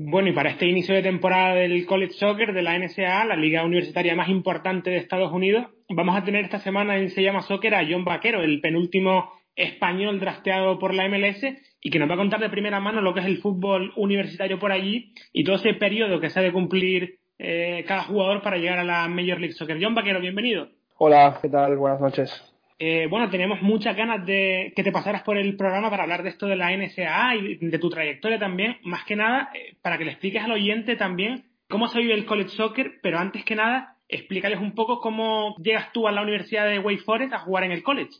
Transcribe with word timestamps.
Bueno, 0.00 0.28
y 0.28 0.32
para 0.32 0.50
este 0.50 0.66
inicio 0.66 0.94
de 0.94 1.02
temporada 1.02 1.56
del 1.56 1.84
College 1.84 2.12
Soccer 2.12 2.52
de 2.52 2.62
la 2.62 2.78
NSA, 2.78 3.24
la 3.24 3.34
liga 3.34 3.64
universitaria 3.64 4.14
más 4.14 4.28
importante 4.28 4.90
de 4.90 4.98
Estados 4.98 5.32
Unidos, 5.32 5.66
vamos 5.88 6.16
a 6.16 6.22
tener 6.22 6.44
esta 6.44 6.60
semana 6.60 6.96
en 6.96 7.10
Se 7.10 7.20
llama 7.20 7.42
Soccer 7.42 7.74
a 7.74 7.84
John 7.84 8.04
Vaquero, 8.04 8.40
el 8.40 8.60
penúltimo 8.60 9.32
español 9.56 10.20
drafteado 10.20 10.78
por 10.78 10.94
la 10.94 11.08
MLS 11.08 11.42
y 11.80 11.90
que 11.90 11.98
nos 11.98 12.08
va 12.08 12.14
a 12.14 12.18
contar 12.18 12.38
de 12.38 12.48
primera 12.48 12.78
mano 12.78 13.00
lo 13.00 13.12
que 13.12 13.18
es 13.18 13.26
el 13.26 13.38
fútbol 13.38 13.92
universitario 13.96 14.60
por 14.60 14.70
allí 14.70 15.14
y 15.32 15.42
todo 15.42 15.56
ese 15.56 15.74
periodo 15.74 16.20
que 16.20 16.30
se 16.30 16.38
ha 16.38 16.42
de 16.44 16.52
cumplir 16.52 17.18
eh, 17.40 17.84
cada 17.88 18.04
jugador 18.04 18.40
para 18.40 18.58
llegar 18.58 18.78
a 18.78 18.84
la 18.84 19.08
Major 19.08 19.40
League 19.40 19.54
Soccer. 19.54 19.78
John 19.82 19.96
Vaquero, 19.96 20.20
bienvenido. 20.20 20.68
Hola, 20.98 21.40
¿qué 21.42 21.48
tal? 21.48 21.76
Buenas 21.76 22.00
noches. 22.00 22.57
Eh, 22.80 23.08
bueno, 23.10 23.28
tenemos 23.28 23.60
muchas 23.60 23.96
ganas 23.96 24.24
de 24.24 24.72
que 24.76 24.84
te 24.84 24.92
pasaras 24.92 25.22
por 25.22 25.36
el 25.36 25.56
programa 25.56 25.90
para 25.90 26.04
hablar 26.04 26.22
de 26.22 26.28
esto 26.28 26.46
de 26.46 26.56
la 26.56 26.70
NSA 26.76 27.34
y 27.34 27.56
de 27.56 27.78
tu 27.78 27.90
trayectoria 27.90 28.38
también. 28.38 28.76
Más 28.84 29.04
que 29.04 29.16
nada, 29.16 29.50
eh, 29.54 29.76
para 29.82 29.98
que 29.98 30.04
le 30.04 30.12
expliques 30.12 30.42
al 30.42 30.52
oyente 30.52 30.94
también 30.94 31.44
cómo 31.68 31.88
se 31.88 31.98
vive 31.98 32.14
el 32.14 32.24
college 32.24 32.50
soccer, 32.50 33.00
pero 33.02 33.18
antes 33.18 33.44
que 33.44 33.56
nada, 33.56 33.96
explícales 34.08 34.60
un 34.60 34.74
poco 34.74 35.00
cómo 35.00 35.56
llegas 35.58 35.92
tú 35.92 36.06
a 36.06 36.12
la 36.12 36.22
Universidad 36.22 36.68
de 36.68 36.78
Wake 36.78 37.02
Forest 37.02 37.32
a 37.32 37.40
jugar 37.40 37.64
en 37.64 37.72
el 37.72 37.82
college. 37.82 38.12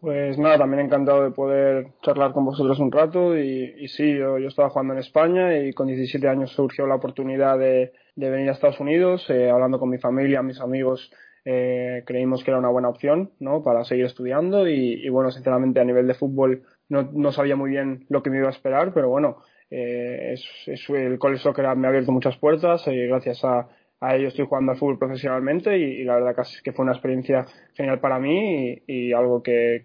Pues 0.00 0.38
nada, 0.38 0.58
también 0.58 0.84
encantado 0.84 1.24
de 1.24 1.30
poder 1.30 1.86
charlar 2.02 2.32
con 2.32 2.44
vosotros 2.44 2.78
un 2.78 2.92
rato 2.92 3.38
y, 3.38 3.88
sí, 3.88 4.16
yo, 4.16 4.36
estaba 4.36 4.68
jugando 4.68 4.92
en 4.92 5.00
España 5.00 5.56
y 5.56 5.72
con 5.72 5.86
17 5.86 6.28
años 6.28 6.52
surgió 6.52 6.86
la 6.86 6.96
oportunidad 6.96 7.58
de, 7.58 7.92
venir 8.14 8.50
a 8.50 8.52
Estados 8.52 8.80
Unidos, 8.80 9.28
eh, 9.30 9.50
hablando 9.50 9.78
con 9.78 9.88
mi 9.88 9.98
familia, 9.98 10.42
mis 10.42 10.60
amigos, 10.60 11.10
eh, 11.46 12.02
creímos 12.06 12.42
que 12.42 12.50
era 12.50 12.58
una 12.58 12.70
buena 12.70 12.88
opción 12.88 13.32
¿no? 13.38 13.62
para 13.62 13.84
seguir 13.84 14.06
estudiando 14.06 14.66
y, 14.66 15.06
bueno, 15.10 15.30
sinceramente 15.30 15.78
a 15.78 15.84
nivel 15.84 16.06
de 16.06 16.14
fútbol 16.14 16.62
no, 16.88 17.32
sabía 17.32 17.54
muy 17.54 17.70
bien 17.70 18.06
lo 18.08 18.22
que 18.22 18.30
me 18.30 18.38
iba 18.38 18.48
a 18.48 18.52
esperar, 18.52 18.92
pero 18.94 19.10
bueno, 19.10 19.42
eh, 19.70 20.34
es, 20.66 20.88
el 20.88 21.18
college 21.18 21.42
soccer 21.42 21.64
me 21.76 21.86
ha 21.86 21.90
abierto 21.90 22.12
muchas 22.12 22.38
puertas 22.38 22.86
y 22.86 23.06
gracias 23.06 23.44
a, 23.44 23.68
a 24.00 24.16
ello 24.16 24.28
estoy 24.28 24.46
jugando 24.46 24.72
al 24.72 24.78
fútbol 24.78 24.98
profesionalmente 24.98 25.76
y, 25.78 26.02
la 26.04 26.14
verdad 26.14 26.34
que, 26.34 26.62
que 26.62 26.72
fue 26.72 26.84
una 26.84 26.92
experiencia 26.92 27.44
genial 27.74 28.00
para 28.00 28.18
mí 28.18 28.78
y, 28.86 29.12
algo 29.12 29.42
que, 29.42 29.82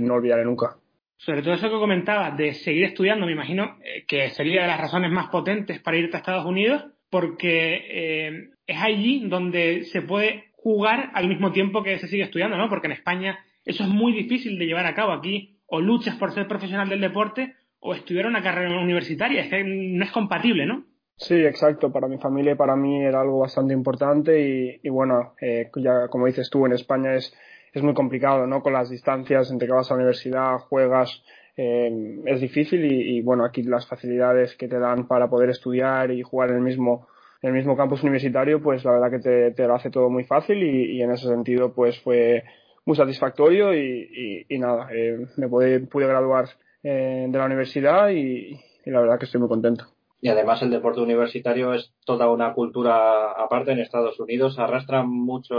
no 0.00 0.14
olvidaré 0.14 0.46
nunca. 0.46 0.76
Sobre 1.18 1.42
todo 1.42 1.54
eso 1.54 1.68
que 1.68 1.78
comentabas 1.78 2.38
de 2.38 2.54
seguir 2.54 2.84
estudiando, 2.84 3.26
me 3.26 3.32
imagino 3.32 3.76
eh, 3.84 4.04
que 4.06 4.30
sería 4.30 4.62
de 4.62 4.68
las 4.68 4.80
razones 4.80 5.10
más 5.10 5.28
potentes 5.28 5.80
para 5.80 5.98
irte 5.98 6.16
a 6.16 6.20
Estados 6.20 6.46
Unidos, 6.46 6.86
porque 7.10 8.50
es 8.66 8.76
allí 8.82 9.28
donde 9.28 9.84
se 9.84 10.02
puede 10.02 10.53
jugar 10.64 11.10
al 11.12 11.28
mismo 11.28 11.52
tiempo 11.52 11.82
que 11.82 11.98
se 11.98 12.08
sigue 12.08 12.22
estudiando, 12.22 12.56
¿no? 12.56 12.70
Porque 12.70 12.86
en 12.86 12.94
España 12.94 13.38
eso 13.66 13.84
es 13.84 13.90
muy 13.90 14.14
difícil 14.14 14.58
de 14.58 14.64
llevar 14.64 14.86
a 14.86 14.94
cabo. 14.94 15.12
Aquí 15.12 15.60
o 15.66 15.78
luchas 15.80 16.16
por 16.16 16.32
ser 16.32 16.48
profesional 16.48 16.88
del 16.88 17.02
deporte 17.02 17.54
o 17.80 17.94
estudiar 17.94 18.26
una 18.26 18.42
carrera 18.42 18.80
universitaria. 18.80 19.42
Es 19.42 19.50
que 19.50 19.62
no 19.62 20.02
es 20.02 20.10
compatible, 20.10 20.64
¿no? 20.64 20.84
Sí, 21.16 21.34
exacto. 21.34 21.92
Para 21.92 22.08
mi 22.08 22.16
familia 22.16 22.52
y 22.52 22.56
para 22.56 22.76
mí 22.76 23.04
era 23.04 23.20
algo 23.20 23.40
bastante 23.40 23.74
importante 23.74 24.80
y, 24.82 24.88
bueno, 24.88 25.34
eh, 25.38 25.70
ya 25.76 26.08
como 26.08 26.26
dices 26.26 26.48
tú, 26.48 26.64
en 26.64 26.72
España 26.72 27.14
es, 27.14 27.36
es 27.74 27.82
muy 27.82 27.92
complicado, 27.92 28.46
¿no? 28.46 28.62
Con 28.62 28.72
las 28.72 28.88
distancias 28.88 29.50
entre 29.50 29.68
que 29.68 29.74
vas 29.74 29.90
a 29.90 29.94
la 29.94 29.98
universidad, 29.98 30.56
juegas, 30.60 31.22
eh, 31.58 32.22
es 32.24 32.40
difícil 32.40 32.90
y, 32.90 33.18
y, 33.18 33.20
bueno, 33.20 33.44
aquí 33.44 33.62
las 33.62 33.86
facilidades 33.86 34.56
que 34.56 34.66
te 34.66 34.78
dan 34.78 35.06
para 35.08 35.28
poder 35.28 35.50
estudiar 35.50 36.10
y 36.10 36.22
jugar 36.22 36.48
en 36.50 36.56
el 36.56 36.62
mismo 36.62 37.06
en 37.44 37.48
el 37.48 37.56
mismo 37.56 37.76
campus 37.76 38.02
universitario, 38.02 38.62
pues 38.62 38.82
la 38.86 38.92
verdad 38.92 39.10
que 39.10 39.18
te, 39.18 39.50
te 39.50 39.66
lo 39.66 39.74
hace 39.74 39.90
todo 39.90 40.08
muy 40.08 40.24
fácil 40.24 40.62
y, 40.62 41.02
en 41.02 41.12
ese 41.12 41.28
sentido 41.28 41.74
pues 41.74 42.00
fue 42.00 42.42
muy 42.86 42.96
satisfactorio 42.96 43.74
y, 43.74 44.46
y, 44.48 44.58
nada, 44.58 44.88
eh, 44.90 45.26
me 45.36 45.46
pude, 45.46 45.80
pude 45.80 46.06
graduar 46.06 46.48
eh, 46.82 47.26
de 47.28 47.38
la 47.38 47.44
universidad 47.44 48.08
y, 48.08 48.58
la 48.86 48.98
verdad 48.98 49.18
que 49.18 49.26
estoy 49.26 49.40
muy 49.40 49.50
contento. 49.50 49.84
Y 50.22 50.28
además 50.28 50.62
el 50.62 50.70
deporte 50.70 51.02
universitario 51.02 51.74
es 51.74 51.92
toda 52.06 52.30
una 52.30 52.54
cultura 52.54 53.32
aparte 53.32 53.72
en 53.72 53.80
Estados 53.80 54.18
Unidos, 54.18 54.58
arrastra 54.58 55.02
mucho, 55.02 55.54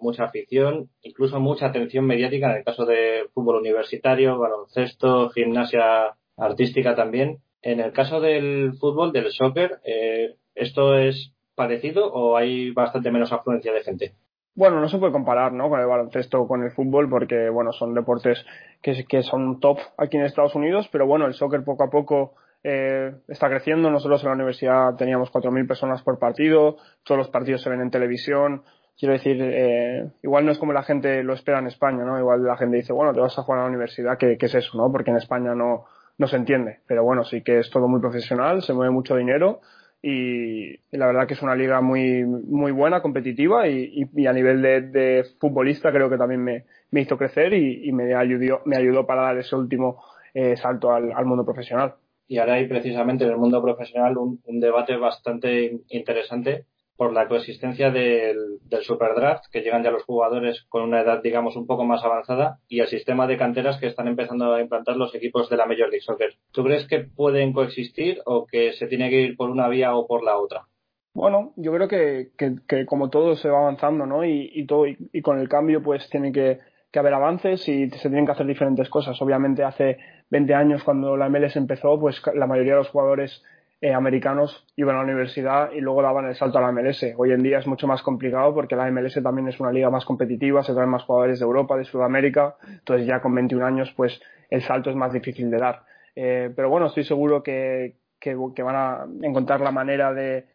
mucha 0.00 0.24
afición, 0.24 0.90
incluso 1.02 1.38
mucha 1.38 1.66
atención 1.66 2.04
mediática 2.04 2.50
en 2.50 2.56
el 2.58 2.64
caso 2.64 2.84
de 2.84 3.26
fútbol 3.32 3.60
universitario, 3.60 4.40
baloncesto, 4.40 5.30
gimnasia 5.30 6.16
artística 6.36 6.96
también. 6.96 7.38
En 7.62 7.78
el 7.78 7.92
caso 7.92 8.20
del 8.20 8.72
fútbol, 8.80 9.12
del 9.12 9.30
soccer, 9.30 9.78
eh, 9.84 10.34
¿Esto 10.58 10.98
es 10.98 11.32
parecido 11.58 12.10
o 12.10 12.38
hay 12.38 12.70
bastante 12.70 13.10
menos 13.10 13.32
afluencia 13.32 13.72
de 13.74 13.82
gente? 13.82 14.14
Bueno, 14.54 14.80
no 14.80 14.88
se 14.88 14.98
puede 14.98 15.12
comparar 15.12 15.52
¿no? 15.52 15.68
con 15.68 15.78
el 15.78 15.86
baloncesto 15.86 16.40
o 16.40 16.48
con 16.48 16.62
el 16.64 16.70
fútbol 16.70 17.08
porque 17.08 17.50
bueno, 17.50 17.72
son 17.72 17.94
deportes 17.94 18.44
que, 18.82 19.04
que 19.04 19.22
son 19.22 19.60
top 19.60 19.78
aquí 19.98 20.16
en 20.16 20.24
Estados 20.24 20.54
Unidos, 20.54 20.88
pero 20.90 21.06
bueno, 21.06 21.26
el 21.26 21.34
soccer 21.34 21.62
poco 21.62 21.84
a 21.84 21.90
poco 21.90 22.34
eh, 22.64 23.14
está 23.28 23.48
creciendo. 23.48 23.90
Nosotros 23.90 24.22
en 24.22 24.30
la 24.30 24.34
universidad 24.34 24.96
teníamos 24.96 25.30
4.000 25.30 25.66
personas 25.68 26.02
por 26.02 26.18
partido, 26.18 26.76
todos 27.04 27.18
los 27.18 27.28
partidos 27.28 27.62
se 27.62 27.70
ven 27.70 27.80
en 27.80 27.90
televisión. 27.90 28.62
Quiero 28.98 29.12
decir, 29.12 29.36
eh, 29.40 30.10
igual 30.24 30.44
no 30.44 30.50
es 30.50 30.58
como 30.58 30.72
la 30.72 30.82
gente 30.82 31.22
lo 31.22 31.34
espera 31.34 31.60
en 31.60 31.68
España, 31.68 32.04
¿no? 32.04 32.18
Igual 32.18 32.42
la 32.42 32.56
gente 32.56 32.78
dice, 32.78 32.92
bueno, 32.92 33.12
te 33.12 33.20
vas 33.20 33.38
a 33.38 33.42
jugar 33.42 33.60
a 33.60 33.62
la 33.62 33.68
universidad, 33.68 34.18
¿qué, 34.18 34.36
qué 34.36 34.46
es 34.46 34.54
eso, 34.56 34.76
no? 34.76 34.90
Porque 34.90 35.12
en 35.12 35.18
España 35.18 35.54
no, 35.54 35.84
no 36.18 36.26
se 36.26 36.34
entiende. 36.34 36.80
Pero 36.88 37.04
bueno, 37.04 37.22
sí 37.22 37.42
que 37.42 37.60
es 37.60 37.70
todo 37.70 37.86
muy 37.86 38.00
profesional, 38.00 38.62
se 38.62 38.72
mueve 38.72 38.90
mucho 38.90 39.14
dinero 39.14 39.60
y, 40.02 40.76
la 40.90 41.06
verdad 41.06 41.26
que 41.26 41.34
es 41.34 41.42
una 41.42 41.56
liga 41.56 41.80
muy, 41.80 42.24
muy 42.24 42.72
buena, 42.72 43.02
competitiva 43.02 43.68
y, 43.68 44.08
a 44.26 44.32
nivel 44.32 44.62
de, 44.62 45.26
futbolista 45.40 45.92
creo 45.92 46.08
que 46.08 46.18
también 46.18 46.42
me, 46.42 46.64
me 46.90 47.00
hizo 47.00 47.18
crecer 47.18 47.54
y, 47.54 47.92
me, 47.92 48.14
ayudó, 48.14 48.62
me 48.64 48.76
ayudó 48.76 49.06
para 49.06 49.22
dar 49.22 49.38
ese 49.38 49.56
último 49.56 50.02
eh, 50.34 50.56
salto 50.56 50.92
al, 50.92 51.26
mundo 51.26 51.44
profesional. 51.44 51.94
Y 52.26 52.38
ahora 52.38 52.54
hay 52.54 52.68
precisamente 52.68 53.24
en 53.24 53.30
el 53.30 53.38
mundo 53.38 53.62
profesional 53.62 54.16
un 54.18 54.60
debate 54.60 54.96
bastante 54.96 55.80
interesante 55.88 56.66
por 56.98 57.12
la 57.12 57.28
coexistencia 57.28 57.92
del, 57.92 58.58
del 58.64 58.82
Superdraft, 58.82 59.44
que 59.52 59.60
llegan 59.60 59.84
ya 59.84 59.92
los 59.92 60.02
jugadores 60.02 60.66
con 60.68 60.82
una 60.82 61.00
edad, 61.00 61.22
digamos, 61.22 61.54
un 61.54 61.64
poco 61.64 61.84
más 61.84 62.04
avanzada, 62.04 62.58
y 62.66 62.80
el 62.80 62.88
sistema 62.88 63.28
de 63.28 63.36
canteras 63.36 63.78
que 63.78 63.86
están 63.86 64.08
empezando 64.08 64.52
a 64.52 64.60
implantar 64.60 64.96
los 64.96 65.14
equipos 65.14 65.48
de 65.48 65.56
la 65.56 65.66
Major 65.66 65.88
League 65.88 66.00
Soccer. 66.00 66.34
¿Tú 66.50 66.64
crees 66.64 66.88
que 66.88 67.04
pueden 67.04 67.52
coexistir 67.52 68.18
o 68.26 68.46
que 68.46 68.72
se 68.72 68.88
tiene 68.88 69.10
que 69.10 69.20
ir 69.20 69.36
por 69.36 69.48
una 69.48 69.68
vía 69.68 69.94
o 69.94 70.08
por 70.08 70.24
la 70.24 70.38
otra? 70.38 70.66
Bueno, 71.14 71.52
yo 71.54 71.72
creo 71.72 71.86
que, 71.86 72.30
que, 72.36 72.84
como 72.84 73.10
todo 73.10 73.36
se 73.36 73.48
va 73.48 73.60
avanzando, 73.60 74.04
¿no? 74.04 74.24
Y, 74.24 74.50
y 74.52 74.66
todo, 74.66 74.86
y, 74.88 75.22
con 75.22 75.38
el 75.38 75.48
cambio, 75.48 75.80
pues 75.80 76.10
tiene 76.10 76.32
que, 76.32 76.58
que 76.90 76.98
haber 76.98 77.14
avances 77.14 77.68
y 77.68 77.88
se 77.90 78.08
tienen 78.08 78.26
que 78.26 78.32
hacer 78.32 78.46
diferentes 78.46 78.88
cosas. 78.88 79.22
Obviamente 79.22 79.62
hace 79.62 79.98
20 80.30 80.52
años 80.52 80.82
cuando 80.82 81.16
la 81.16 81.28
MLS 81.28 81.54
empezó, 81.54 81.98
pues 82.00 82.20
la 82.34 82.48
mayoría 82.48 82.72
de 82.72 82.78
los 82.78 82.90
jugadores 82.90 83.40
eh, 83.80 83.94
americanos 83.94 84.66
iban 84.74 84.96
a 84.96 84.98
la 84.98 85.04
universidad 85.04 85.70
y 85.72 85.80
luego 85.80 86.02
daban 86.02 86.26
el 86.26 86.34
salto 86.34 86.58
a 86.58 86.62
la 86.62 86.72
MLS. 86.72 87.04
Hoy 87.16 87.32
en 87.32 87.42
día 87.42 87.58
es 87.58 87.66
mucho 87.66 87.86
más 87.86 88.02
complicado 88.02 88.52
porque 88.52 88.74
la 88.74 88.90
MLS 88.90 89.22
también 89.22 89.46
es 89.48 89.60
una 89.60 89.70
liga 89.70 89.88
más 89.88 90.04
competitiva, 90.04 90.64
se 90.64 90.74
traen 90.74 90.88
más 90.88 91.04
jugadores 91.04 91.38
de 91.38 91.44
Europa, 91.44 91.76
de 91.76 91.84
Sudamérica, 91.84 92.56
entonces 92.68 93.06
ya 93.06 93.20
con 93.20 93.34
21 93.34 93.64
años 93.64 93.92
pues 93.96 94.20
el 94.50 94.62
salto 94.62 94.90
es 94.90 94.96
más 94.96 95.12
difícil 95.12 95.50
de 95.50 95.58
dar. 95.58 95.82
Eh, 96.16 96.50
pero 96.56 96.68
bueno, 96.68 96.86
estoy 96.86 97.04
seguro 97.04 97.42
que, 97.44 97.94
que, 98.18 98.34
van 98.34 98.74
a 98.74 99.06
encontrar 99.22 99.60
la 99.60 99.70
manera 99.70 100.12
de, 100.12 100.46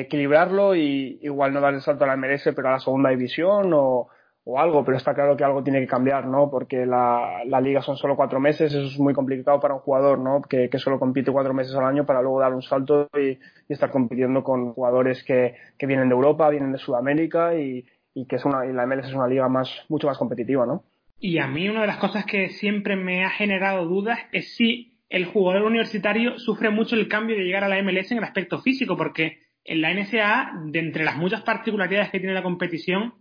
equilibrarlo 0.00 0.74
y 0.74 1.20
igual 1.22 1.52
no 1.52 1.60
dar 1.60 1.74
el 1.74 1.80
salto 1.80 2.04
a 2.04 2.08
la 2.08 2.16
MLS 2.16 2.50
pero 2.54 2.68
a 2.68 2.72
la 2.72 2.80
segunda 2.80 3.10
división 3.10 3.70
o, 3.72 4.08
o 4.50 4.58
algo, 4.58 4.82
pero 4.82 4.96
está 4.96 5.12
claro 5.12 5.36
que 5.36 5.44
algo 5.44 5.62
tiene 5.62 5.78
que 5.78 5.86
cambiar, 5.86 6.26
¿no? 6.26 6.48
Porque 6.50 6.86
la, 6.86 7.42
la, 7.44 7.60
liga 7.60 7.82
son 7.82 7.98
solo 7.98 8.16
cuatro 8.16 8.40
meses, 8.40 8.72
eso 8.72 8.86
es 8.86 8.98
muy 8.98 9.12
complicado 9.12 9.60
para 9.60 9.74
un 9.74 9.80
jugador, 9.80 10.18
¿no? 10.18 10.40
Que, 10.40 10.70
que 10.70 10.78
solo 10.78 10.98
compite 10.98 11.30
cuatro 11.30 11.52
meses 11.52 11.74
al 11.74 11.84
año 11.84 12.06
para 12.06 12.22
luego 12.22 12.40
dar 12.40 12.54
un 12.54 12.62
salto 12.62 13.10
y, 13.14 13.38
estar 13.68 13.90
compitiendo 13.90 14.42
con 14.42 14.72
jugadores 14.72 15.22
que, 15.22 15.54
que, 15.76 15.86
vienen 15.86 16.08
de 16.08 16.14
Europa, 16.14 16.48
vienen 16.48 16.72
de 16.72 16.78
Sudamérica 16.78 17.56
y, 17.58 17.84
y 18.14 18.24
que 18.24 18.36
es 18.36 18.44
una, 18.46 18.64
y 18.64 18.72
la 18.72 18.86
MLS 18.86 19.08
es 19.08 19.12
una 19.12 19.28
liga 19.28 19.50
más, 19.50 19.70
mucho 19.90 20.06
más 20.06 20.16
competitiva, 20.16 20.64
¿no? 20.64 20.82
Y 21.20 21.36
a 21.40 21.46
mí 21.46 21.68
una 21.68 21.82
de 21.82 21.88
las 21.88 21.98
cosas 21.98 22.24
que 22.24 22.48
siempre 22.48 22.96
me 22.96 23.26
ha 23.26 23.30
generado 23.30 23.84
dudas 23.84 24.18
es 24.32 24.56
si 24.56 24.98
el 25.10 25.26
jugador 25.26 25.64
universitario 25.64 26.38
sufre 26.38 26.70
mucho 26.70 26.96
el 26.96 27.08
cambio 27.08 27.36
de 27.36 27.44
llegar 27.44 27.64
a 27.64 27.68
la 27.68 27.82
MLS 27.82 28.12
en 28.12 28.18
el 28.18 28.24
aspecto 28.24 28.60
físico, 28.60 28.96
porque 28.96 29.40
en 29.64 29.82
la 29.82 29.92
NSA, 29.92 30.52
de 30.64 30.78
entre 30.78 31.04
las 31.04 31.18
muchas 31.18 31.42
particularidades 31.42 32.10
que 32.10 32.18
tiene 32.18 32.32
la 32.32 32.42
competición, 32.42 33.12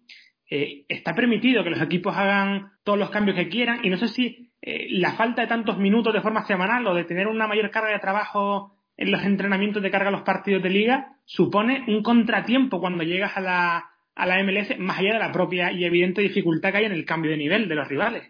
eh, 0.49 0.85
está 0.87 1.13
permitido 1.13 1.63
que 1.63 1.69
los 1.69 1.81
equipos 1.81 2.15
hagan 2.15 2.71
todos 2.83 2.97
los 2.97 3.09
cambios 3.09 3.35
que 3.37 3.49
quieran 3.49 3.79
y 3.83 3.89
no 3.89 3.97
sé 3.97 4.07
si 4.07 4.51
eh, 4.61 4.87
la 4.91 5.13
falta 5.13 5.41
de 5.41 5.47
tantos 5.47 5.77
minutos 5.77 6.13
de 6.13 6.21
forma 6.21 6.45
semanal 6.45 6.85
o 6.87 6.93
de 6.93 7.03
tener 7.03 7.27
una 7.27 7.47
mayor 7.47 7.69
carga 7.71 7.91
de 7.91 7.99
trabajo 7.99 8.73
en 8.97 9.11
los 9.11 9.23
entrenamientos 9.23 9.83
de 9.83 9.91
carga 9.91 10.09
a 10.09 10.11
los 10.11 10.23
partidos 10.23 10.63
de 10.63 10.69
liga 10.69 11.17
supone 11.25 11.83
un 11.87 12.01
contratiempo 12.01 12.79
cuando 12.79 13.03
llegas 13.03 13.37
a 13.37 13.41
la, 13.41 13.85
a 14.15 14.25
la 14.25 14.43
MLS 14.43 14.77
más 14.79 14.99
allá 14.99 15.13
de 15.13 15.19
la 15.19 15.31
propia 15.31 15.71
y 15.71 15.85
evidente 15.85 16.21
dificultad 16.21 16.71
que 16.71 16.77
hay 16.77 16.85
en 16.85 16.91
el 16.91 17.05
cambio 17.05 17.31
de 17.31 17.37
nivel 17.37 17.69
de 17.69 17.75
los 17.75 17.87
rivales. 17.87 18.23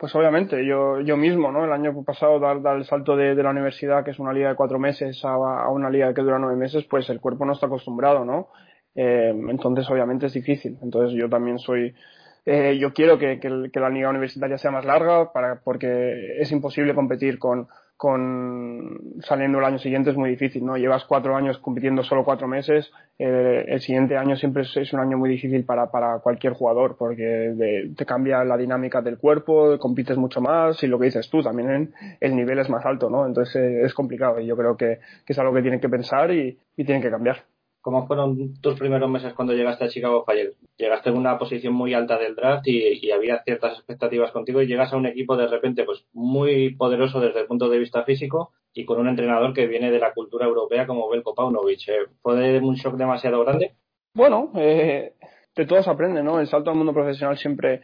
Pues 0.00 0.14
obviamente, 0.14 0.64
yo, 0.64 1.00
yo 1.02 1.18
mismo, 1.18 1.52
¿no? 1.52 1.66
El 1.66 1.72
año 1.72 1.92
pasado 2.04 2.40
dar, 2.40 2.62
dar 2.62 2.78
el 2.78 2.86
salto 2.86 3.16
de, 3.16 3.34
la 3.34 3.50
universidad, 3.50 4.02
que 4.02 4.12
es 4.12 4.18
una 4.18 4.32
liga 4.32 4.48
de 4.48 4.54
cuatro 4.54 4.78
meses, 4.78 5.22
a, 5.26 5.68
una 5.68 5.90
liga 5.90 6.14
que 6.14 6.22
dura 6.22 6.38
nueve 6.38 6.56
meses, 6.56 6.86
pues 6.88 7.10
el 7.10 7.20
cuerpo 7.20 7.44
no 7.44 7.52
está 7.52 7.66
acostumbrado, 7.66 8.24
¿no? 8.24 8.48
Eh, 8.94 9.32
entonces, 9.48 9.88
obviamente 9.90 10.26
es 10.26 10.32
difícil. 10.32 10.78
Entonces, 10.82 11.18
yo 11.18 11.28
también 11.28 11.58
soy. 11.58 11.94
Eh, 12.46 12.78
yo 12.78 12.92
quiero 12.92 13.18
que, 13.18 13.38
la 13.74 13.90
liga 13.90 14.08
universitaria 14.08 14.56
sea 14.56 14.70
más 14.70 14.84
larga 14.84 15.30
porque 15.62 16.40
es 16.40 16.50
imposible 16.50 16.94
competir 16.94 17.38
con, 17.38 17.68
saliendo 19.20 19.58
el 19.58 19.64
año 19.64 19.78
siguiente 19.78 20.08
es 20.10 20.16
muy 20.16 20.30
difícil, 20.30 20.64
¿no? 20.64 20.78
Llevas 20.78 21.04
cuatro 21.04 21.36
años 21.36 21.58
compitiendo 21.58 22.02
solo 22.02 22.24
cuatro 22.24 22.48
meses, 22.48 22.90
eh, 23.18 23.66
el 23.68 23.80
siguiente 23.80 24.16
año 24.16 24.36
siempre 24.36 24.62
es, 24.62 24.92
un 24.94 25.00
año 25.00 25.18
muy 25.18 25.28
difícil 25.28 25.66
para, 25.66 25.86
cualquier 26.22 26.54
jugador 26.54 26.96
porque 26.96 27.92
te 27.94 28.06
cambia 28.06 28.42
la 28.42 28.56
dinámica 28.56 29.02
del 29.02 29.18
cuerpo, 29.18 29.78
compites 29.78 30.16
mucho 30.16 30.40
más 30.40 30.82
y 30.82 30.86
lo 30.86 30.98
que 30.98 31.06
dices 31.06 31.28
tú, 31.28 31.42
también 31.42 31.92
el 32.20 32.34
nivel 32.34 32.58
es 32.58 32.70
más 32.70 32.86
alto, 32.86 33.10
¿no? 33.10 33.26
Entonces 33.26 33.56
eh, 33.56 33.82
es 33.84 33.92
complicado 33.92 34.40
y 34.40 34.46
yo 34.46 34.56
creo 34.56 34.78
que, 34.78 35.00
que, 35.26 35.34
es 35.34 35.38
algo 35.38 35.52
que 35.52 35.60
tienen 35.60 35.80
que 35.80 35.90
pensar 35.90 36.30
y, 36.30 36.58
y 36.78 36.84
tienen 36.84 37.02
que 37.02 37.10
cambiar. 37.10 37.44
¿Cómo 37.80 38.06
fueron 38.06 38.60
tus 38.60 38.78
primeros 38.78 39.10
meses 39.10 39.32
cuando 39.32 39.54
llegaste 39.54 39.84
a 39.84 39.88
Chicago 39.88 40.24
Fire? 40.24 40.52
Llegaste 40.76 41.08
en 41.08 41.16
una 41.16 41.38
posición 41.38 41.72
muy 41.72 41.94
alta 41.94 42.18
del 42.18 42.34
draft 42.34 42.66
y, 42.66 43.10
había 43.10 43.42
ciertas 43.42 43.78
expectativas 43.78 44.32
contigo 44.32 44.60
y 44.60 44.66
llegas 44.66 44.92
a 44.92 44.96
un 44.96 45.06
equipo 45.06 45.36
de 45.36 45.46
repente 45.46 45.84
pues 45.84 46.04
muy 46.12 46.74
poderoso 46.74 47.20
desde 47.20 47.40
el 47.40 47.46
punto 47.46 47.68
de 47.68 47.78
vista 47.78 48.04
físico 48.04 48.52
y 48.74 48.84
con 48.84 49.00
un 49.00 49.08
entrenador 49.08 49.54
que 49.54 49.66
viene 49.66 49.90
de 49.90 49.98
la 49.98 50.12
cultura 50.12 50.46
europea 50.46 50.86
como 50.86 51.08
Belko 51.08 51.34
Paunovic. 51.34 51.88
¿eh? 51.88 52.06
¿Fue 52.22 52.58
un 52.58 52.74
shock 52.74 52.96
demasiado 52.96 53.42
grande? 53.44 53.74
Bueno, 54.14 54.52
eh, 54.56 55.14
de 55.56 55.66
todos 55.66 55.88
aprende, 55.88 56.22
¿no? 56.22 56.38
El 56.38 56.48
salto 56.48 56.70
al 56.70 56.76
mundo 56.76 56.92
profesional 56.92 57.38
siempre 57.38 57.80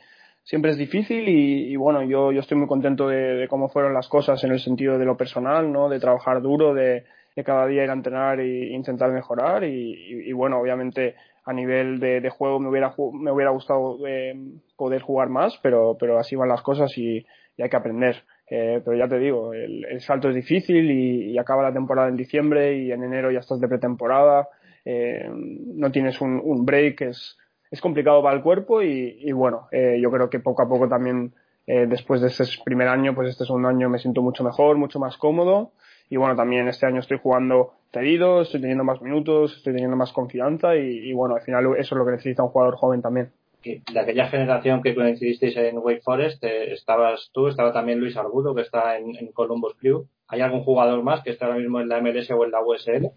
siempre 0.47 0.71
es 0.71 0.77
difícil 0.79 1.29
y, 1.29 1.75
bueno, 1.75 2.05
yo, 2.05 2.31
yo 2.31 2.41
estoy 2.41 2.57
muy 2.57 2.69
contento 2.69 3.09
de, 3.09 3.47
cómo 3.51 3.69
fueron 3.69 3.93
las 3.93 4.09
cosas 4.09 4.43
en 4.45 4.53
el 4.53 4.61
sentido 4.61 4.97
de 4.97 5.05
lo 5.05 5.17
personal, 5.17 5.73
¿no? 5.73 5.89
De 5.89 5.99
trabajar 5.99 6.41
duro, 6.41 6.73
de, 6.73 7.05
de 7.37 7.45
cada 7.45 7.67
día 7.67 7.85
ir 7.85 7.91
a 7.91 7.93
entrenar 7.93 8.41
e 8.41 8.73
intentar 8.73 9.13
mejorar. 9.13 9.63
Y, 9.63 10.33
bueno, 10.33 10.59
obviamente 10.59 11.15
a 11.45 11.53
nivel 11.53 12.01
de, 12.01 12.29
juego 12.31 12.59
me 12.59 12.69
hubiera, 12.69 12.95
me 13.13 13.31
hubiera 13.31 13.51
gustado 13.51 13.99
eh, 14.09 14.35
poder 14.77 15.03
jugar 15.03 15.29
más, 15.29 15.57
pero, 15.63 15.97
pero 16.01 16.19
así 16.19 16.35
van 16.35 16.49
las 16.49 16.63
cosas 16.63 16.97
y, 16.99 17.25
hay 17.59 17.69
que 17.69 17.77
aprender. 17.77 18.25
Eh, 18.49 18.81
pero 18.85 18.97
ya 18.97 19.09
te 19.09 19.19
digo, 19.19 19.53
el, 19.53 20.01
salto 20.01 20.29
es 20.31 20.35
difícil 20.35 20.91
y, 20.91 21.39
acaba 21.39 21.63
la 21.63 21.73
temporada 21.73 22.09
en 22.09 22.17
diciembre 22.17 22.79
y 22.79 22.91
en 22.91 23.05
enero 23.05 23.31
ya 23.31 23.41
estás 23.41 23.61
de 23.61 23.69
pretemporada, 23.69 24.49
eh, 24.85 25.29
no 25.31 25.91
tienes 25.93 26.21
un, 26.21 26.65
break, 26.65 27.03
es, 27.03 27.37
es 27.71 27.81
complicado 27.81 28.23
para 28.23 28.37
el 28.37 28.43
cuerpo 28.43 28.83
y, 28.83 29.31
bueno, 29.33 29.69
yo 29.73 30.11
creo 30.11 30.31
que 30.31 30.41
poco 30.41 30.63
a 30.63 30.69
poco 30.69 30.89
también 30.89 31.35
después 31.67 32.21
de 32.21 32.29
ese 32.29 32.45
primer 32.65 32.89
año, 32.89 33.15
pues 33.15 33.29
este 33.29 33.45
segundo 33.45 33.69
año 33.69 33.91
me 33.91 33.99
siento 33.99 34.23
mucho 34.23 34.45
mejor, 34.45 34.77
mucho 34.77 34.99
más 34.99 35.17
cómodo 35.19 35.73
y 36.09 36.17
bueno, 36.17 36.37
también 36.37 36.69
este 36.69 36.87
año 36.87 37.01
estoy 37.01 37.19
jugando 37.19 37.73
cedido, 37.93 38.43
estoy 38.43 38.61
teniendo 38.61 38.85
más 38.85 39.03
minutos, 39.03 39.57
estoy 39.57 39.73
teniendo 39.73 39.97
más 39.97 40.13
confianza 40.13 40.77
y, 40.77 41.13
bueno, 41.13 41.35
al 41.35 41.43
final 41.43 41.67
eso 41.79 41.95
es 41.95 41.99
lo 41.99 42.05
que 42.05 42.13
necesita 42.13 42.43
un 42.43 42.51
jugador 42.51 42.77
joven 42.77 43.03
también. 43.03 43.33
De 43.65 43.99
aquella 43.99 44.29
generación 44.29 44.81
que 44.81 44.95
coincidisteis 44.95 45.57
en 45.57 45.79
Wake 45.79 46.03
Forest, 46.03 46.45
eh, 46.45 46.73
estabas 46.73 47.31
tú, 47.33 47.49
estaba 47.49 47.73
también 47.73 47.99
Luis 47.99 48.17
Argudo, 48.17 48.55
que 48.55 48.63
está 48.63 48.97
en, 48.97 49.33
Columbus 49.33 49.75
Crew. 49.81 50.07
¿Hay 50.29 50.41
algún 50.41 50.63
jugador 50.63 51.03
más 51.03 51.23
que 51.25 51.31
está 51.31 51.47
ahora 51.47 51.59
mismo 51.59 51.81
en 51.81 51.89
la 51.89 52.01
MLS 52.01 52.31
o 52.31 52.45
en 52.45 52.53
la 52.53 52.63
USL? 52.63 53.11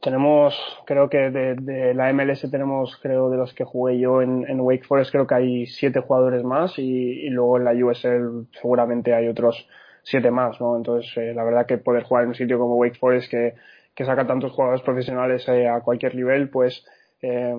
Tenemos, 0.00 0.56
creo 0.84 1.08
que 1.08 1.30
de, 1.30 1.94
la 1.94 2.12
MLS 2.12 2.50
tenemos, 2.50 2.96
creo, 2.96 3.30
de 3.30 3.36
los 3.36 3.54
que 3.54 3.62
jugué 3.62 4.00
yo 4.00 4.20
en, 4.20 4.60
Wake 4.60 4.84
Forest, 4.84 5.12
creo 5.12 5.28
que 5.28 5.34
hay 5.34 5.66
siete 5.66 6.00
jugadores 6.00 6.42
más 6.42 6.76
y, 6.78 7.26
y 7.26 7.30
luego 7.30 7.58
en 7.58 7.64
la 7.64 7.72
USL 7.72 8.48
seguramente 8.60 9.14
hay 9.14 9.28
otros 9.28 9.68
siete 10.08 10.30
más, 10.30 10.60
¿no? 10.60 10.76
Entonces, 10.76 11.10
eh, 11.16 11.34
la 11.34 11.44
verdad 11.44 11.66
que 11.66 11.78
poder 11.78 12.02
jugar 12.02 12.24
en 12.24 12.30
un 12.30 12.34
sitio 12.34 12.58
como 12.58 12.76
Wake 12.76 12.98
Forest 12.98 13.30
que, 13.30 13.54
que 13.94 14.04
saca 14.04 14.26
tantos 14.26 14.52
jugadores 14.52 14.82
profesionales 14.82 15.46
eh, 15.48 15.68
a 15.68 15.80
cualquier 15.80 16.14
nivel, 16.14 16.48
pues 16.48 16.84
eh, 17.20 17.54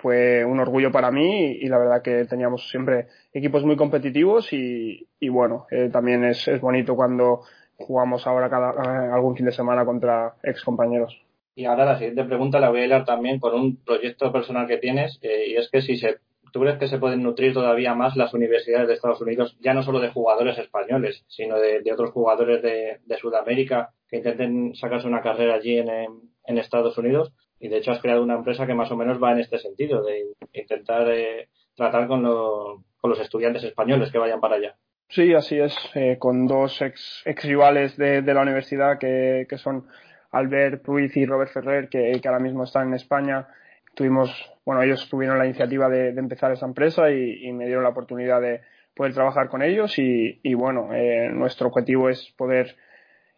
fue 0.00 0.44
un 0.44 0.58
orgullo 0.58 0.90
para 0.90 1.10
mí 1.10 1.58
y, 1.60 1.68
la 1.68 1.78
verdad 1.78 2.02
que 2.02 2.24
teníamos 2.24 2.70
siempre 2.70 3.08
equipos 3.32 3.64
muy 3.64 3.76
competitivos 3.76 4.52
y, 4.52 5.06
y 5.20 5.28
bueno, 5.28 5.66
también 5.92 6.24
es, 6.24 6.46
es 6.48 6.60
bonito 6.60 6.94
cuando 6.94 7.42
jugamos 7.76 8.26
ahora 8.26 8.48
cada, 8.48 9.14
algún 9.14 9.36
fin 9.36 9.46
de 9.46 9.52
semana 9.52 9.84
contra 9.84 10.34
ex 10.42 10.62
compañeros. 10.64 11.20
Y 11.54 11.64
ahora 11.64 11.84
la 11.84 11.98
siguiente 11.98 12.24
pregunta 12.24 12.60
la 12.60 12.70
voy 12.70 12.80
a 12.80 12.84
hilar 12.84 13.04
también 13.04 13.40
con 13.40 13.54
un 13.54 13.76
proyecto 13.76 14.30
personal 14.32 14.66
que 14.66 14.78
tienes, 14.78 15.18
y 15.22 15.56
es 15.56 15.68
que 15.70 15.82
si 15.82 15.96
se 15.96 16.18
¿Tú 16.56 16.62
crees 16.62 16.78
que 16.78 16.88
se 16.88 16.96
pueden 16.96 17.22
nutrir 17.22 17.52
todavía 17.52 17.94
más 17.94 18.16
las 18.16 18.32
universidades 18.32 18.88
de 18.88 18.94
Estados 18.94 19.20
Unidos, 19.20 19.58
ya 19.60 19.74
no 19.74 19.82
solo 19.82 20.00
de 20.00 20.08
jugadores 20.08 20.56
españoles, 20.56 21.22
sino 21.28 21.60
de, 21.60 21.82
otros 21.92 22.12
jugadores 22.12 22.62
de, 22.62 23.18
Sudamérica 23.18 23.90
que 24.08 24.16
intenten 24.16 24.74
sacarse 24.74 25.06
una 25.06 25.20
carrera 25.20 25.56
allí 25.56 25.76
en, 25.76 26.56
Estados 26.56 26.96
Unidos? 26.96 27.34
Y 27.60 27.68
de 27.68 27.76
hecho 27.76 27.92
has 27.92 28.00
creado 28.00 28.22
una 28.22 28.36
empresa 28.36 28.66
que 28.66 28.72
más 28.72 28.90
o 28.90 28.96
menos 28.96 29.22
va 29.22 29.32
en 29.32 29.40
este 29.40 29.58
sentido, 29.58 30.02
de 30.02 30.28
intentar 30.54 31.06
eh, 31.10 31.50
tratar 31.74 32.08
con, 32.08 32.22
los 32.22 33.20
estudiantes 33.20 33.62
españoles 33.62 34.10
que 34.10 34.16
vayan 34.16 34.40
para 34.40 34.56
allá. 34.56 34.76
Sí, 35.10 35.34
así 35.34 35.58
es, 35.58 35.76
eh, 35.94 36.16
con 36.18 36.46
dos 36.46 36.80
ex, 36.80 37.20
ex 37.26 37.44
rivales 37.44 37.98
de, 37.98 38.22
la 38.22 38.40
universidad 38.40 38.98
que, 38.98 39.46
son 39.58 39.88
Albert 40.30 40.86
Ruiz 40.86 41.14
y 41.18 41.26
Robert 41.26 41.52
Ferrer, 41.52 41.90
que 41.90 42.18
ahora 42.24 42.40
mismo 42.40 42.64
están 42.64 42.88
en 42.88 42.94
España 42.94 43.46
tuvimos, 43.96 44.30
bueno, 44.64 44.82
ellos 44.82 45.08
tuvieron 45.10 45.38
la 45.38 45.46
iniciativa 45.46 45.88
de, 45.88 46.10
empezar 46.10 46.52
esa 46.52 46.66
empresa 46.66 47.10
y, 47.10 47.50
me 47.52 47.64
dieron 47.64 47.82
la 47.82 47.88
oportunidad 47.88 48.40
de 48.40 48.60
poder 48.94 49.14
trabajar 49.14 49.48
con 49.48 49.62
ellos 49.62 49.94
y, 49.98 50.54
bueno, 50.54 50.90
eh, 50.92 51.30
nuestro 51.32 51.68
objetivo 51.68 52.08
es 52.10 52.32
poder 52.36 52.76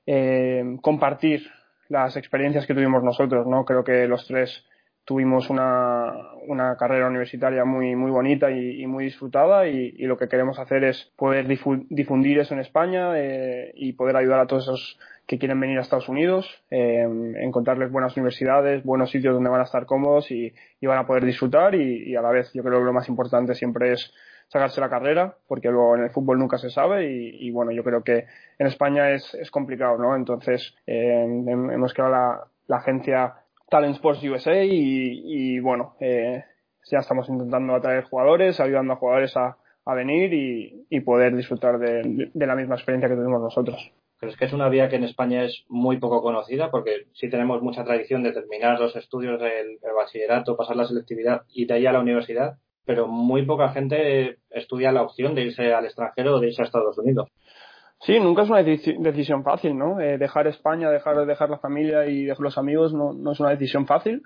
eh, 0.06 0.76
compartir 0.82 1.48
las 1.88 2.16
experiencias 2.16 2.66
que 2.66 2.74
tuvimos 2.74 3.02
nosotros, 3.02 3.46
¿no? 3.46 3.64
Creo 3.64 3.84
que 3.84 4.06
los 4.06 4.26
tres 4.26 4.64
tuvimos 5.04 5.48
una, 5.48 6.12
una 6.48 6.76
carrera 6.76 7.06
universitaria 7.06 7.64
muy, 7.64 7.96
muy 7.96 8.10
bonita 8.10 8.50
y, 8.50 8.86
muy 8.86 9.04
disfrutada 9.04 9.66
y, 9.68 9.92
lo 10.06 10.18
que 10.18 10.28
queremos 10.28 10.58
hacer 10.58 10.84
es 10.84 11.10
poder 11.16 11.46
difundir 11.46 12.40
eso 12.40 12.52
en 12.52 12.60
España 12.60 13.12
eh, 13.16 13.72
y 13.74 13.92
poder 13.92 14.16
ayudar 14.16 14.40
a 14.40 14.46
todos 14.46 14.64
esos 14.64 14.98
que 15.28 15.38
quieren 15.38 15.60
venir 15.60 15.76
a 15.76 15.82
Estados 15.82 16.08
Unidos, 16.08 16.64
eh, 16.70 17.06
encontrarles 17.42 17.92
buenas 17.92 18.16
universidades, 18.16 18.82
buenos 18.82 19.10
sitios 19.10 19.34
donde 19.34 19.50
van 19.50 19.60
a 19.60 19.64
estar 19.64 19.84
cómodos 19.84 20.30
y, 20.30 20.54
van 20.80 20.96
a 20.96 21.06
poder 21.06 21.26
disfrutar 21.26 21.74
y, 21.74 22.16
a 22.16 22.22
la 22.22 22.30
vez 22.30 22.50
yo 22.54 22.62
creo 22.62 22.78
que 22.78 22.86
lo 22.86 22.94
más 22.94 23.10
importante 23.10 23.54
siempre 23.54 23.92
es 23.92 24.10
sacarse 24.48 24.80
la 24.80 24.88
carrera, 24.88 25.36
porque 25.46 25.68
luego 25.68 25.96
en 25.96 26.04
el 26.04 26.10
fútbol 26.10 26.38
nunca 26.38 26.56
se 26.56 26.70
sabe 26.70 27.04
y, 27.12 27.50
bueno, 27.50 27.72
yo 27.72 27.84
creo 27.84 28.02
que 28.02 28.24
en 28.58 28.66
España 28.68 29.10
es, 29.10 29.50
complicado, 29.50 29.98
¿no? 29.98 30.16
Entonces 30.16 30.74
eh, 30.86 31.26
hemos 31.26 31.92
creado 31.92 32.48
la, 32.66 32.76
agencia 32.78 33.34
Talent 33.68 33.96
Sports 33.96 34.24
USA 34.24 34.64
y, 34.64 35.60
bueno, 35.60 35.94
eh, 36.00 36.42
ya 36.90 37.00
estamos 37.00 37.28
intentando 37.28 37.74
atraer 37.74 38.04
jugadores, 38.04 38.60
ayudando 38.60 38.94
a 38.94 38.96
jugadores 38.96 39.36
a, 39.36 39.58
a 39.84 39.94
venir 39.94 40.32
y, 40.88 41.00
poder 41.00 41.36
disfrutar 41.36 41.78
de 41.78 42.46
la 42.46 42.56
misma 42.56 42.76
experiencia 42.76 43.10
que 43.10 43.14
tuvimos 43.14 43.42
nosotros. 43.42 43.92
¿Crees 44.18 44.36
que 44.36 44.46
es 44.46 44.52
una 44.52 44.68
vía 44.68 44.88
que 44.88 44.96
en 44.96 45.04
España 45.04 45.44
es 45.44 45.64
muy 45.68 45.98
poco 45.98 46.20
conocida? 46.22 46.72
Porque 46.72 47.06
sí 47.12 47.30
tenemos 47.30 47.62
mucha 47.62 47.84
tradición 47.84 48.24
de 48.24 48.32
terminar 48.32 48.80
los 48.80 48.96
estudios 48.96 49.40
del, 49.40 49.78
bachillerato, 49.96 50.56
pasar 50.56 50.76
la 50.76 50.86
selectividad 50.86 51.42
y 51.48 51.66
de 51.66 51.74
ahí 51.74 51.86
a 51.86 51.92
la 51.92 52.00
universidad, 52.00 52.56
pero 52.84 53.06
muy 53.06 53.46
poca 53.46 53.68
gente 53.68 54.38
estudia 54.50 54.90
la 54.90 55.02
opción 55.02 55.36
de 55.36 55.42
irse 55.42 55.72
al 55.72 55.84
extranjero 55.84 56.34
o 56.34 56.40
de 56.40 56.48
irse 56.48 56.62
a 56.62 56.64
Estados 56.64 56.98
Unidos. 56.98 57.30
Sí, 58.00 58.18
nunca 58.18 58.42
es 58.42 58.50
una 58.50 58.62
decisión 58.62 59.44
fácil, 59.44 59.76
¿no? 59.76 60.00
Eh, 60.00 60.18
dejar 60.18 60.48
España, 60.48 60.90
dejar, 60.90 61.24
dejar 61.24 61.50
la 61.50 61.58
familia 61.58 62.06
y 62.06 62.24
dejar 62.24 62.42
los 62.42 62.58
amigos 62.58 62.92
no, 62.92 63.12
no 63.12 63.32
es 63.32 63.40
una 63.40 63.50
decisión 63.50 63.86
fácil, 63.86 64.22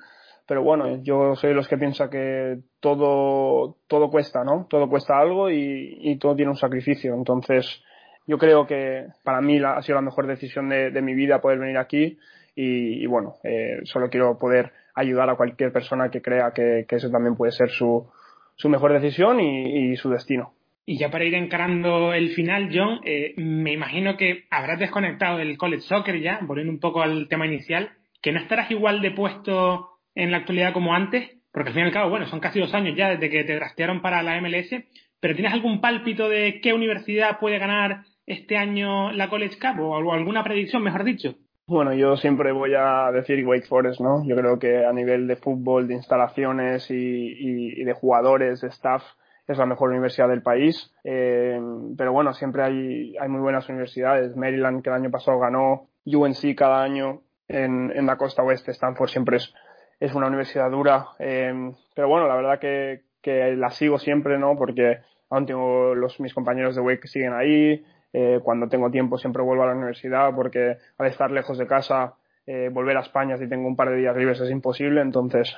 pero 0.47 0.63
bueno, 0.63 1.03
yo 1.03 1.37
soy 1.37 1.51
de 1.51 1.57
los 1.57 1.69
que 1.69 1.77
piensa 1.77 2.09
que 2.09 2.61
todo, 2.81 3.77
todo 3.89 4.11
cuesta, 4.11 4.43
¿no? 4.43 4.67
Todo 4.71 4.89
cuesta 4.89 5.19
algo 5.19 5.51
y, 5.51 5.99
y 6.01 6.19
todo 6.19 6.35
tiene 6.35 6.51
un 6.51 6.57
sacrificio. 6.57 7.15
Entonces, 7.15 7.83
yo 8.27 8.39
creo 8.39 8.67
que 8.67 9.07
para 9.25 9.41
mí 9.41 9.59
ha 9.65 9.83
sido 9.83 9.97
la 9.97 10.03
mejor 10.03 10.27
decisión 10.27 10.69
de, 10.69 11.03
mi 11.03 11.15
vida 11.15 11.41
poder 11.41 11.59
venir 11.59 11.79
aquí 11.79 12.19
y, 12.55 13.07
bueno, 13.07 13.37
eh, 13.45 13.81
solo 13.85 14.11
quiero 14.11 14.39
poder 14.39 14.73
ayudar 14.95 15.31
a 15.31 15.37
cualquier 15.37 15.73
persona 15.73 16.11
que 16.11 16.21
crea 16.21 16.53
que, 16.55 16.85
eso 16.89 17.11
también 17.11 17.35
puede 17.35 17.53
ser 17.53 17.71
su, 17.71 18.11
su 18.57 18.69
mejor 18.69 18.93
decisión 18.93 19.41
y, 19.41 19.97
su 19.97 20.11
destino. 20.11 20.53
Y 20.85 20.99
ya 20.99 21.11
para 21.11 21.25
ir 21.25 21.35
encarando 21.35 22.13
el 22.13 22.31
final, 22.31 22.71
John, 22.73 23.01
eh, 23.05 23.35
me 23.37 23.73
imagino 23.73 24.17
que 24.17 24.45
habrás 24.51 24.81
desconectado 24.81 25.39
el 25.39 25.57
college 25.57 25.83
soccer 25.83 26.21
ya, 26.21 26.41
volviendo 26.43 26.73
un 26.73 26.81
poco 26.81 27.03
al 27.03 27.29
tema 27.29 27.47
inicial, 27.47 27.91
que 28.21 28.33
no 28.33 28.41
estarás 28.41 28.71
igual 28.71 29.01
de 29.01 29.13
puesto 29.13 29.91
en 30.15 30.31
la 30.31 30.39
actualidad 30.39 30.73
como 30.73 30.95
antes, 30.95 31.31
porque 31.53 31.69
al 31.69 31.75
fin 31.75 31.85
y 31.85 31.87
al 31.87 31.93
cabo, 31.93 32.11
bueno, 32.11 32.27
son 32.27 32.41
casi 32.41 32.61
dos 32.61 32.75
años 32.75 32.97
ya 32.97 33.11
desde 33.11 33.31
que 33.31 33.45
te 33.45 33.57
trastearon 33.57 34.03
para 34.03 34.23
la 34.23 34.41
MLS, 34.41 34.71
pero 35.21 35.35
¿tienes 35.35 35.53
algún 35.53 35.81
pálpito 35.81 36.29
de 36.29 36.61
qué 36.61 36.73
universidad 36.73 37.39
puede 37.39 37.59
ganar 37.59 38.03
este 38.33 38.57
año 38.57 39.13
la 39.13 39.29
College 39.29 39.59
Cup 39.59 39.81
o 39.81 40.13
alguna 40.13 40.43
predicción, 40.43 40.83
mejor 40.83 41.05
dicho? 41.05 41.35
Bueno, 41.67 41.95
yo 41.95 42.17
siempre 42.17 42.53
voy 42.53 42.75
a 42.77 43.11
decir 43.13 43.47
Wake 43.47 43.67
Forest, 43.67 44.01
¿no? 44.01 44.25
Yo 44.27 44.35
creo 44.37 44.59
que 44.59 44.85
a 44.85 44.93
nivel 44.93 45.29
de 45.29 45.37
fútbol, 45.37 45.87
de 45.87 45.95
instalaciones 45.95 46.91
y, 46.91 47.85
de 47.85 47.93
jugadores, 47.93 48.61
de 48.61 48.69
staff, 48.69 49.03
es 49.47 49.59
la 49.59 49.67
mejor 49.67 49.91
universidad 49.91 50.29
del 50.29 50.43
país. 50.43 50.93
Eh, 51.05 51.61
pero 51.97 52.13
bueno, 52.13 52.35
siempre 52.35 52.65
hay, 52.65 53.17
hay 53.17 53.29
muy 53.29 53.41
buenas 53.41 53.69
universidades. 53.69 54.37
Maryland, 54.37 54.83
que 54.83 54.91
el 54.91 54.97
año 54.97 55.11
pasado 55.11 55.39
ganó, 55.39 55.89
UNC 56.05 56.55
cada 56.57 56.83
año 56.83 57.23
en, 57.49 57.93
en 57.95 58.07
la 58.07 58.17
costa 58.17 58.43
oeste, 58.43 58.73
Stanford 58.73 59.09
siempre 59.09 59.37
es, 59.37 59.55
es 60.01 60.15
una 60.15 60.27
universidad 60.27 60.71
dura. 60.71 61.07
Eh, 61.21 61.73
pero 61.95 62.09
bueno, 62.09 62.27
la 62.27 62.35
verdad 62.35 62.59
que, 62.59 63.03
que 63.23 63.55
la 63.57 63.71
sigo 63.71 63.99
siempre, 63.99 64.37
¿no? 64.39 64.57
Porque 64.57 64.99
aún 65.31 65.47
tengo 65.47 65.95
los, 65.95 66.19
mis 66.21 66.35
compañeros 66.35 66.75
de 66.75 66.83
Wake 66.83 67.01
que 67.01 67.09
siguen 67.09 67.33
ahí, 67.33 67.85
eh, 68.13 68.41
cuando 68.43 68.69
tengo 68.69 68.91
tiempo 68.91 69.19
siempre 69.19 69.43
vuelvo 69.43 69.63
a 69.63 69.67
la 69.67 69.75
universidad 69.75 70.35
porque 70.35 70.77
al 70.99 71.07
estar 71.07 71.31
lejos 71.31 71.59
de 71.59 71.67
casa 71.67 72.15
eh, 72.45 72.71
volver 72.73 72.97
a 72.97 73.03
España 73.03 73.37
si 73.39 73.49
tengo 73.49 73.69
un 73.69 73.77
par 73.77 73.91
de 73.91 73.97
días 73.97 74.17
libres 74.17 74.41
es 74.41 74.51
imposible, 74.51 75.01
entonces 75.01 75.55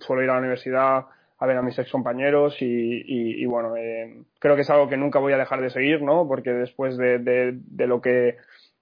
suelo 0.00 0.22
ir 0.22 0.30
a 0.30 0.34
la 0.34 0.38
universidad 0.38 1.04
a 1.38 1.46
ver 1.46 1.58
a 1.58 1.62
mis 1.62 1.78
ex 1.78 1.90
compañeros 1.90 2.56
y, 2.60 3.44
bueno, 3.46 3.76
eh, 3.76 4.22
creo 4.38 4.54
que 4.54 4.62
es 4.62 4.70
algo 4.70 4.88
que 4.88 4.96
nunca 4.96 5.18
voy 5.18 5.32
a 5.32 5.38
dejar 5.38 5.60
de 5.60 5.70
seguir, 5.70 6.00
¿no? 6.00 6.28
Porque 6.28 6.52
después 6.52 6.96
de, 6.96 7.58
lo 7.78 8.00
que 8.00 8.36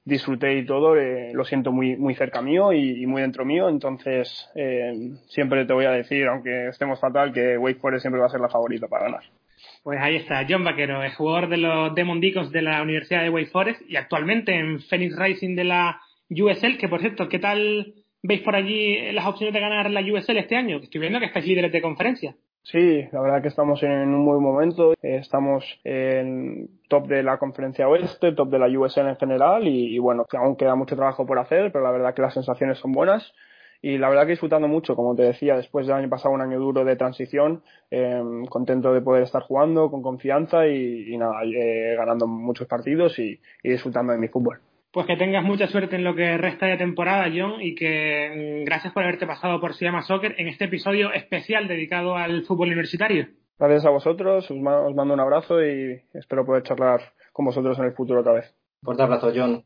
disfruté 0.05 0.59
y 0.59 0.67
todo, 0.67 0.95
eh, 0.97 1.33
lo 1.33 1.45
siento 1.45 1.73
muy, 1.73 1.97
muy 1.97 2.15
cerca 2.15 2.43
mío 2.43 2.75
y, 2.75 3.07
muy 3.07 3.23
dentro 3.23 3.47
mío, 3.47 3.71
entonces 3.71 4.50
siempre 5.29 5.65
te 5.65 5.73
voy 5.73 5.87
a 5.87 5.93
decir, 5.93 6.27
aunque 6.27 6.69
estemos 6.69 7.00
fatal, 7.00 7.33
que 7.33 7.57
Wake 7.57 7.81
Forest 7.81 8.03
siempre 8.03 8.21
va 8.21 8.27
a 8.27 8.31
ser 8.31 8.41
la 8.41 8.50
favorita 8.50 8.89
para 8.89 9.05
ganar. 9.05 9.23
Pues 9.83 9.99
ahí 10.01 10.17
está, 10.17 10.45
John 10.49 10.63
Vaquero, 10.63 11.03
es 11.03 11.17
jugador 11.17 11.49
de 11.49 11.57
los 11.57 11.95
Demon 11.95 12.21
Deacons 12.21 12.53
de 12.53 12.61
la 12.61 12.83
Universidad 12.83 13.23
de 13.23 13.31
Wake 13.31 13.51
Forest 13.51 13.81
y 13.89 13.97
actualmente 13.97 14.55
en 14.55 14.81
Phoenix 14.81 15.17
Racing 15.17 15.57
de 15.57 15.65
la 15.65 16.01
USL, 16.29 16.77
que 16.79 16.89
por 16.89 17.01
cierto, 17.01 17.29
¿qué 17.29 17.39
tal 17.39 17.95
veis 18.23 18.43
por 18.43 18.55
allí 18.55 19.11
las 19.13 19.27
opciones 19.27 19.55
de 19.55 19.61
ganar 19.61 19.91
la 19.91 20.03
USL 20.03 20.37
este 20.37 20.57
año? 20.57 20.79
Estoy 20.79 21.01
viendo 21.01 21.19
que 21.19 21.27
estáis 21.27 21.47
líderes 21.47 21.73
de 21.73 21.81
conferencia. 21.81 22.37
Sí, 22.63 23.09
la 23.11 23.23
verdad 23.23 23.41
que 23.41 23.49
estamos 23.49 23.83
en 23.83 24.15
un 24.15 24.27
buen 24.27 24.43
momento. 24.43 24.93
Estamos 25.01 25.65
en 25.83 26.69
top 26.89 27.07
de 27.07 27.23
la 27.23 27.39
conferencia 27.39 27.89
oeste, 27.89 28.33
top 28.33 28.51
de 28.51 28.59
la 28.59 28.69
USL 28.69 29.09
en 29.09 29.17
general 29.17 29.67
y, 29.67 29.99
bueno, 29.99 30.27
aún 30.33 30.57
queda 30.57 30.75
mucho 30.75 30.95
trabajo 30.95 31.25
por 31.25 31.39
hacer, 31.39 31.73
pero 31.73 31.83
la 31.83 31.91
verdad 31.91 32.15
que 32.15 32.23
las 32.23 32.35
sensaciones 32.35 32.79
son 32.79 32.93
buenas 32.93 33.33
y 33.83 33.99
la 33.99 34.09
verdad 34.09 34.25
que 34.25 34.33
disfrutando 34.33 34.69
mucho, 34.69 34.97
como 34.97 35.15
te 35.15 35.23
decía, 35.23 35.57
después 35.57 35.87
del 35.87 35.97
año 35.97 36.09
pasado 36.09 36.35
un 36.35 36.43
año 36.43 36.59
duro 36.59 36.85
de 36.85 36.97
transición, 36.97 37.63
em, 37.91 38.45
contento 38.47 38.93
de 38.93 39.01
poder 39.01 39.23
estar 39.23 39.43
jugando 39.43 39.91
con 39.91 40.03
confianza 40.03 40.67
y, 40.67 41.17
nada, 41.17 41.43
eh, 41.45 41.95
ganando 41.97 42.27
muchos 42.27 42.67
partidos 42.69 43.19
y 43.19 43.41
disfrutando 43.63 44.13
de 44.13 44.19
mi 44.19 44.29
fútbol. 44.29 44.61
Pues 44.93 45.07
que 45.07 45.17
tengas 45.17 45.45
mucha 45.45 45.69
suerte 45.69 45.95
en 45.95 46.03
lo 46.03 46.17
que 46.17 46.37
resta 46.37 46.67
de 46.67 46.77
temporada, 46.77 47.31
John, 47.33 47.61
y 47.61 47.77
que 47.77 48.63
mm, 48.63 48.65
gracias 48.65 48.93
por 48.93 49.05
haberte 49.05 49.25
pasado 49.25 49.61
por 49.61 49.75
Se 49.75 49.85
llama 49.85 50.03
Soccer 50.03 50.35
en 50.39 50.49
este 50.49 50.65
episodio 50.65 51.13
especial 51.13 51.69
dedicado 51.69 52.17
al 52.17 52.43
fútbol 52.43 52.69
universitario. 52.69 53.29
Gracias 53.57 53.87
a 53.87 53.91
vosotros, 53.91 54.51
os 54.51 54.57
mando 54.59 55.15
un 55.15 55.21
abrazo 55.21 55.63
y 55.65 56.01
espero 56.15 56.45
poder 56.45 56.65
charlar 56.65 57.01
con 57.33 57.45
vosotros 57.45 57.79
en 57.79 57.85
el 57.85 57.93
futuro 57.93 58.21
otra 58.21 58.33
vez. 58.33 58.53
Fuerte 58.83 59.03
abrazo, 59.03 59.31
John. 59.35 59.63